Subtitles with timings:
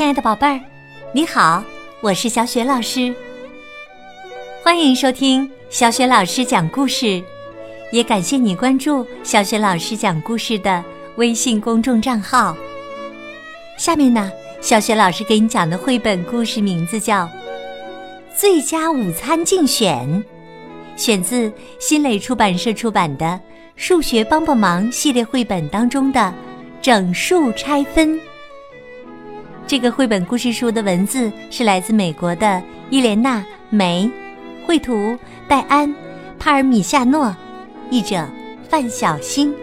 [0.00, 0.58] 亲爱的宝贝儿，
[1.12, 1.62] 你好，
[2.00, 3.14] 我是小雪老师。
[4.64, 7.22] 欢迎收听小雪老师讲故事，
[7.92, 10.82] 也感谢你关注小雪老师讲故事的
[11.16, 12.56] 微信公众账号。
[13.76, 14.32] 下面呢，
[14.62, 17.24] 小雪老师给你讲的绘本故事名字叫
[18.34, 20.08] 《最佳午餐竞选》，
[20.96, 23.26] 选自新蕾出版社出版的
[23.76, 26.32] 《数学帮帮忙》系列绘本当中的
[26.80, 28.18] 整数拆分。
[29.70, 33.38] 这个绘本故事书的文字是来自美国的伊莲娜·
[33.70, 34.10] 梅，
[34.66, 35.88] 绘图戴安·
[36.40, 37.32] 帕尔米夏诺，
[37.88, 38.28] 译者
[38.68, 39.54] 范小新。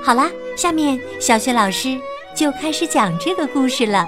[0.00, 1.98] 好啦，下面小雪老师
[2.32, 4.06] 就开始讲这个故事了。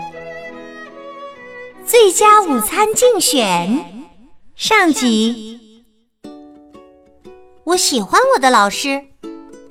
[1.85, 3.85] 最佳午餐竞选
[4.55, 5.83] 上集。
[7.65, 9.07] 我喜欢我的老师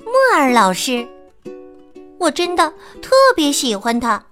[0.04, 1.08] 莫尔老师，
[2.18, 4.26] 我真的特别喜欢他。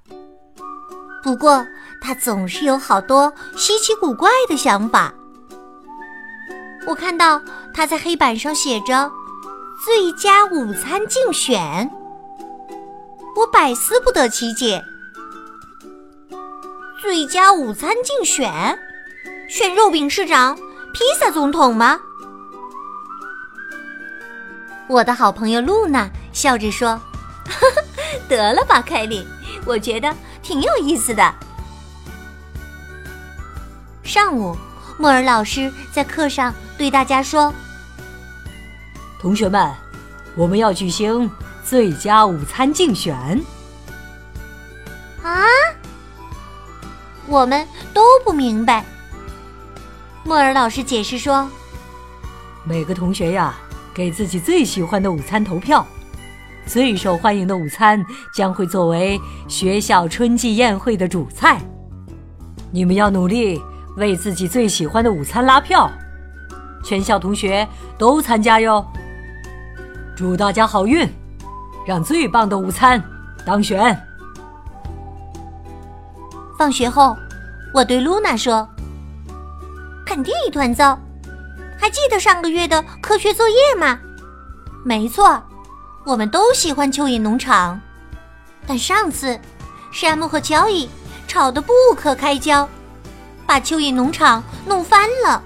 [1.22, 1.66] 不过，
[2.00, 5.12] 他总是有好多稀奇古怪的想法。
[6.86, 7.42] 我看到
[7.74, 9.10] 他在黑板上写着
[9.84, 11.90] “最佳午餐竞选”，
[13.36, 14.82] 我百思不得其解。
[17.02, 18.78] 最佳午餐竞选，
[19.48, 20.56] 选肉饼市长、
[20.92, 22.00] 披萨总统吗？
[24.88, 26.90] 我的好朋友露娜笑着说
[27.44, 27.82] ：“呵呵
[28.28, 29.26] 得了吧，凯莉，
[29.66, 30.14] 我觉得。”
[30.48, 31.34] 挺有意思的。
[34.02, 34.56] 上午，
[34.96, 37.52] 莫尔老师在课上对大家说
[39.20, 39.70] ：“同学们，
[40.34, 41.30] 我们要举行
[41.62, 43.14] 最佳午餐竞选。”
[45.22, 45.44] 啊！
[47.26, 48.82] 我们都不明白。
[50.24, 51.46] 莫尔老师解释说
[52.64, 53.54] ：“每个同学呀，
[53.92, 55.86] 给自己最喜欢的午餐投票。”
[56.68, 61.58] 最受欢迎的午餐将会作为学校春季宴会的主菜。
[62.70, 63.58] 你们要努力
[63.96, 65.90] 为自己最喜欢的午餐拉票，
[66.84, 67.66] 全校同学
[67.96, 68.86] 都参加哟！
[70.14, 71.08] 祝大家好运，
[71.86, 73.02] 让最棒的午餐
[73.46, 73.98] 当选。
[76.58, 77.16] 放学后，
[77.72, 78.68] 我对露娜说
[80.04, 80.98] ：“肯定一团糟。
[81.78, 83.98] 还记得上个月的科学作业吗？
[84.84, 85.42] 没错。”
[86.08, 87.78] 我们都喜欢蚯蚓农场，
[88.66, 89.38] 但上次
[89.92, 90.88] 山姆和乔伊
[91.26, 92.66] 吵得不可开交，
[93.44, 95.42] 把蚯蚓农场弄翻了，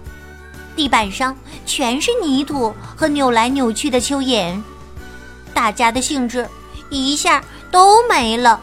[0.76, 1.36] 地板上
[1.66, 4.62] 全是泥土和扭来扭去的蚯蚓，
[5.52, 6.48] 大家的兴致
[6.90, 8.60] 一下都没了。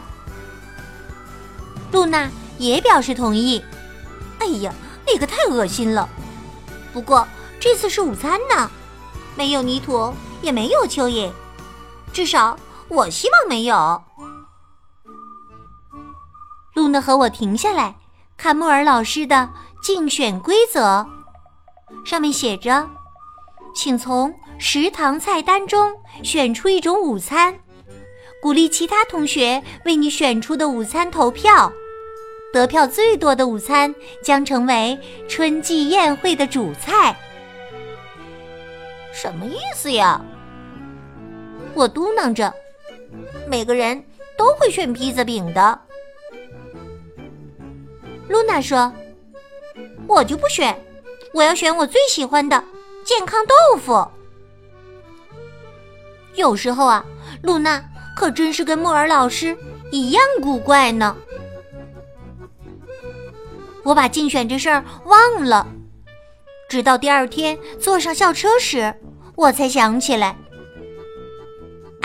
[1.92, 3.62] 露娜也表示同意。
[4.38, 4.72] 哎呀，
[5.06, 6.08] 那个太恶心了！
[6.94, 7.28] 不过
[7.60, 8.70] 这次是午餐呢，
[9.36, 11.30] 没有泥土，也没有蚯蚓。
[12.12, 14.02] 至少我希望没有。
[16.74, 17.96] 露娜和我停下来
[18.36, 19.50] 看莫尔老师的
[19.82, 21.06] 竞选规则，
[22.04, 22.88] 上面写着
[23.74, 27.58] ：“请从食堂菜单中选出一种午餐，
[28.42, 31.72] 鼓励其他同学为你选出的午餐投票。
[32.52, 33.94] 得票最多的午餐
[34.24, 34.98] 将成为
[35.28, 37.16] 春季宴会的主菜。”
[39.12, 40.20] 什么意思呀？
[41.74, 42.52] 我嘟囔着
[43.48, 44.04] ：“每个人
[44.36, 45.80] 都会选披萨饼的。”
[48.28, 48.92] 露娜说
[50.06, 50.78] ：“我就不选，
[51.32, 52.62] 我要选我最喜欢的
[53.04, 54.06] 健康豆腐。”
[56.34, 57.04] 有时候啊，
[57.42, 57.82] 露娜
[58.16, 59.56] 可真是跟莫尔老师
[59.90, 61.16] 一样古怪呢。
[63.82, 65.66] 我把竞选这事儿忘了，
[66.68, 68.94] 直到第二天坐上校车时，
[69.34, 70.36] 我才想起来。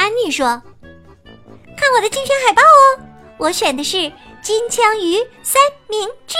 [0.05, 0.45] 安妮说
[1.75, 3.01] ：“看我的竞选海报哦，
[3.39, 3.97] 我选的是
[4.39, 6.37] 金枪鱼三明治。”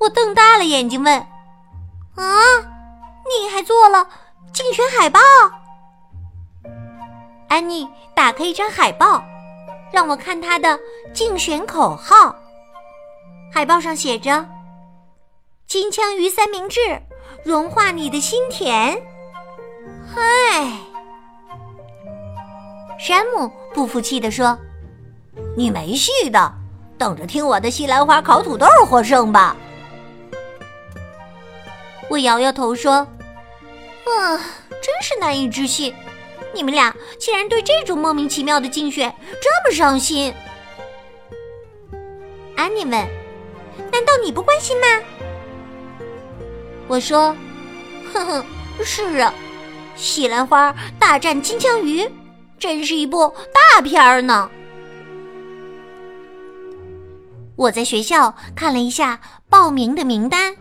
[0.00, 1.14] 我瞪大了眼睛问
[2.16, 2.24] ：“啊，
[3.28, 4.08] 你还做了
[4.54, 5.20] 竞选海报？”
[7.48, 9.22] 安妮打开一张海报，
[9.92, 10.80] 让我看她的
[11.12, 12.34] 竞选口号。
[13.52, 14.48] 海报上写着
[15.68, 16.80] ：“金枪鱼三明治，
[17.44, 18.98] 融化你的心田。”
[20.16, 20.91] 嗨。
[23.02, 24.56] 山姆不服气地说
[25.58, 26.54] ：“你没戏的，
[26.96, 29.56] 等着听我的西兰花烤土豆获胜吧。”
[32.08, 32.92] 我摇摇头说
[34.06, 34.38] ：“啊，
[34.80, 35.92] 真是难以置信，
[36.54, 40.32] 你们俩竟然对这种莫名其妙的竞选这么上心。”
[42.54, 42.90] 安妮问
[43.90, 44.86] ：“难道你不关心吗？”
[46.86, 47.34] 我说
[48.14, 48.44] ：“哼哼，
[48.84, 49.34] 是啊，
[49.96, 52.08] 西兰花大战金枪鱼。”
[52.62, 54.48] 真是一部大片儿呢！
[57.56, 59.18] 我在学校看了一下
[59.48, 60.54] 报名的名单。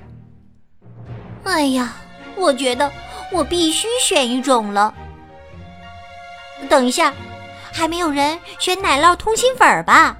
[1.43, 1.93] 哎呀，
[2.35, 2.91] 我觉得
[3.31, 4.91] 我必须选一种了。
[6.67, 7.13] 等一下，
[7.71, 10.17] 还没有人选奶酪通心粉吧？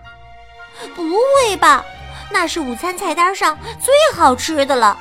[0.95, 1.83] 不会吧，
[2.29, 4.95] 那是午餐菜单上最好吃的了。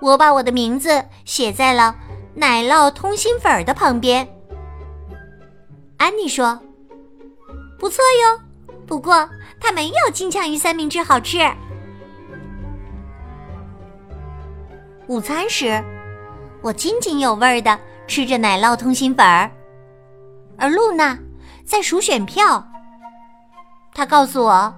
[0.00, 1.94] 我把我的名字写在了
[2.34, 4.28] 奶酪通心粉的旁边。
[6.00, 6.58] 安妮说
[7.78, 8.40] ：“不错哟，
[8.86, 9.28] 不过
[9.60, 11.38] 它没有金枪鱼三明治好吃。”
[15.08, 15.84] 午餐时，
[16.62, 19.50] 我津津有味的吃着奶酪通心粉儿，
[20.56, 21.18] 而露娜
[21.66, 22.66] 在数选票。
[23.92, 24.74] 她告诉我，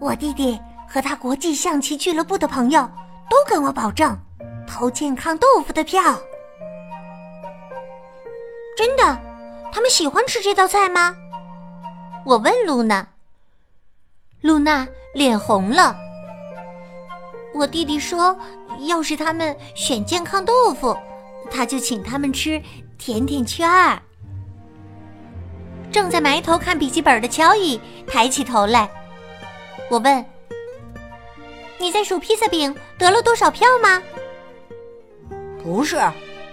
[0.00, 0.58] 我弟弟
[0.88, 2.90] 和他国际象棋俱乐部的朋友。
[3.28, 4.16] 都跟我保证，
[4.68, 6.00] 投健康豆腐的票。
[8.76, 9.20] 真的，
[9.76, 11.14] 他们喜欢吃这道菜吗？
[12.24, 13.06] 我问露娜。
[14.40, 15.94] 露娜脸红了。
[17.52, 18.34] 我弟弟说，
[18.86, 20.96] 要是他们选健康豆腐，
[21.50, 22.58] 他就请他们吃
[22.96, 24.00] 甜甜圈儿。
[25.92, 28.88] 正在埋头看笔记本的乔伊抬起头来，
[29.90, 30.24] 我问。
[31.76, 34.02] 你在数披萨饼得了多少票吗？
[35.62, 36.00] 不是，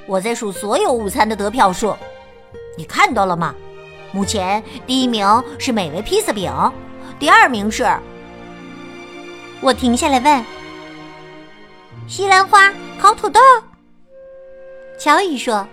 [0.08, 1.96] 我在数所有午餐的得票数。
[2.78, 3.54] 你看到了吗？
[4.12, 5.25] 目前第一名
[5.58, 6.52] 是美味披萨饼，
[7.20, 7.84] 第二名是……
[9.60, 10.46] 我停下来问
[12.08, 13.40] ：“西兰花烤土豆。”
[15.00, 15.68] 乔伊说：“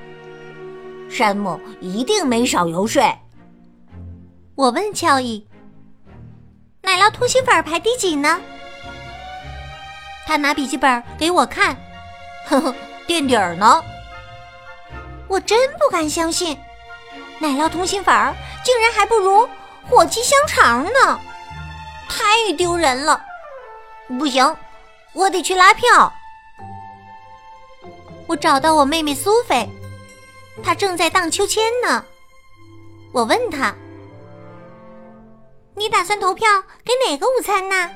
[1.10, 3.02] 山姆一定没少游说。”
[4.56, 5.46] 我问乔伊
[6.82, 8.40] ：“奶酪通心粉排第几呢？”
[10.26, 11.76] 他拿笔记本给我看，
[12.46, 12.74] 呵呵，
[13.06, 13.82] 垫底儿呢。
[15.26, 16.56] 我真不敢相信，
[17.40, 18.14] 奶酪通心粉
[18.62, 19.48] 竟然还不如
[19.88, 21.18] 火鸡香肠呢，
[22.08, 23.20] 太丢人了！
[24.18, 24.56] 不行，
[25.14, 26.12] 我得去拉票。
[28.26, 29.68] 我找到我妹妹苏菲，
[30.62, 32.04] 她正在荡秋千呢。
[33.12, 33.74] 我问她
[35.74, 36.46] ：“你打算投票
[36.84, 37.90] 给哪个午餐呢？”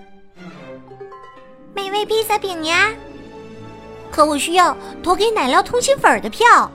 [1.74, 2.90] 美味披萨饼呀，
[4.10, 6.70] 可我需要投给奶酪通心粉的票。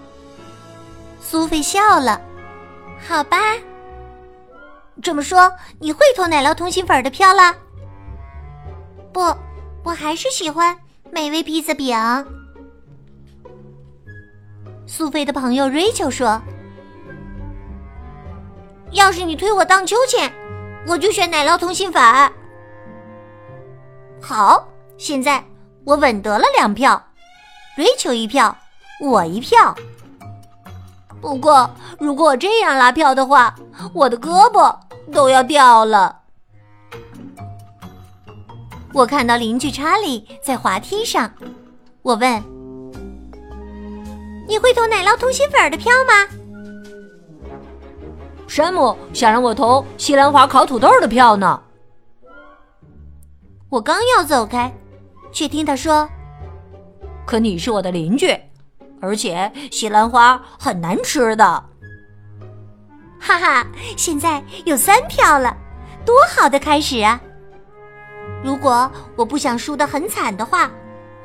[1.22, 2.22] 苏菲笑了，
[3.08, 3.38] 好吧。
[5.02, 7.56] 这么说，你会投奶酪通心粉的票了？
[9.12, 9.22] 不，
[9.84, 10.78] 我还是喜欢
[11.12, 11.96] 美味披萨饼。
[14.86, 16.42] 苏菲的朋友瑞秋说
[18.92, 20.32] ：“要是你推我荡秋千，
[20.88, 22.02] 我就选奶酪通心粉。”
[24.22, 24.68] 好。
[24.98, 25.42] 现在
[25.86, 27.02] 我稳得了两票，
[27.78, 28.54] 瑞秋一票，
[29.00, 29.74] 我一票。
[31.22, 31.70] 不过
[32.00, 33.56] 如果我这样拉票的话，
[33.94, 34.76] 我的胳膊
[35.12, 36.20] 都要掉了。
[38.94, 41.32] 我看到邻居查理在滑梯上，
[42.02, 42.44] 我问
[44.48, 46.28] ：“你会投奶酪通心粉的票吗？”
[48.48, 51.62] 山姆想让我投西兰花烤土豆的票呢。
[53.70, 54.74] 我刚要走开。
[55.32, 56.10] 却听他说
[57.24, 58.36] ：“可你是我的邻居，
[59.02, 61.44] 而且西兰花很难吃的。”
[63.20, 63.68] 哈哈，
[63.98, 65.56] 现在有三票了，
[66.06, 67.20] 多好的开始啊！
[68.42, 70.72] 如果我不想输得很惨的话，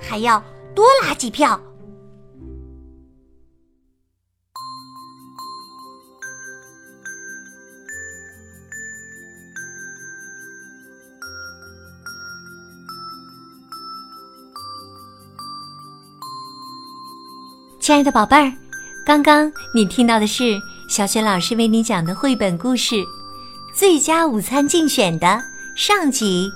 [0.00, 0.42] 还要
[0.74, 1.60] 多拉几票。
[17.84, 18.50] 亲爱的宝贝儿，
[19.04, 22.94] 刚刚你听到的是小雪老师为你讲的绘本故事
[23.74, 25.38] 《最佳午餐竞选》的
[25.76, 26.50] 上集。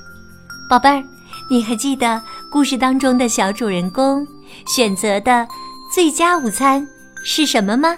[0.70, 1.04] 宝贝儿，
[1.50, 4.26] 你还记得故事当中的小主人公
[4.74, 5.46] 选择的
[5.94, 6.88] 最佳午餐
[7.22, 7.94] 是什么吗？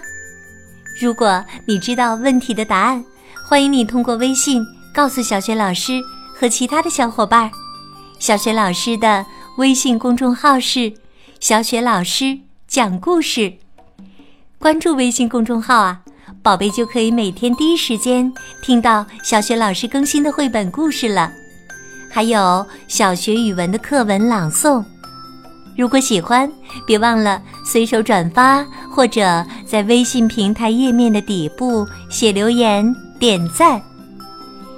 [0.99, 3.01] 如果你知道问题的答案，
[3.47, 4.61] 欢迎你通过微信
[4.93, 6.01] 告诉小雪老师
[6.37, 7.51] 和其他的小伙伴儿。
[8.19, 9.25] 小雪老师的
[9.57, 10.91] 微信公众号是
[11.39, 12.37] “小雪老师”。
[12.71, 13.51] 讲故事，
[14.57, 15.99] 关注微信公众号啊，
[16.41, 18.31] 宝贝就可以每天第一时间
[18.63, 21.29] 听到小学老师更新的绘本故事了，
[22.09, 24.81] 还有小学语文的课文朗诵。
[25.77, 26.49] 如果喜欢，
[26.87, 33.81] 别忘了随手转发，或者在微信平台页面的底部写留言点赞。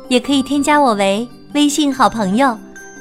[0.07, 2.57] 也可以添加我为微信好朋友，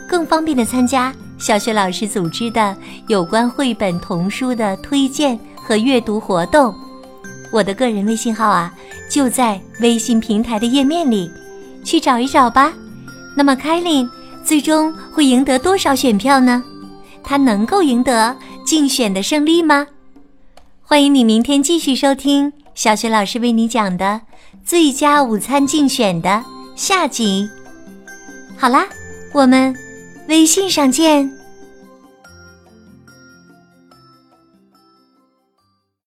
[0.06, 1.14] 更方便的参加。
[1.42, 2.76] 小雪老师组织的
[3.08, 6.72] 有关绘本童书的推荐和阅读活动，
[7.50, 8.72] 我的个人微信号啊，
[9.10, 11.28] 就在微信平台的页面里，
[11.84, 12.72] 去找一找吧。
[13.36, 14.08] 那么凯琳
[14.44, 16.62] 最终会赢得多少选票呢？
[17.24, 19.88] 她能够赢得竞选的胜利吗？
[20.80, 24.20] 欢迎你明天继续收听小雪老师为你讲的
[24.64, 26.44] 最佳午餐竞选的
[26.76, 27.48] 下集。
[28.56, 28.86] 好啦，
[29.32, 29.74] 我们
[30.32, 31.41] 微信上见。